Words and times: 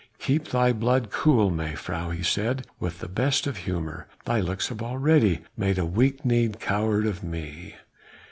"Keep 0.17 0.47
thy 0.47 0.73
blood 0.73 1.11
cool, 1.11 1.51
mevrouw," 1.51 2.09
he 2.09 2.23
said 2.23 2.65
with 2.79 3.01
the 3.01 3.07
best 3.07 3.45
of 3.45 3.55
humour, 3.57 4.07
"thy 4.25 4.39
looks 4.41 4.69
have 4.69 4.81
already 4.81 5.41
made 5.55 5.77
a 5.77 5.85
weak 5.85 6.25
kneed 6.25 6.59
coward 6.59 7.05
of 7.05 7.21
me." 7.23 7.75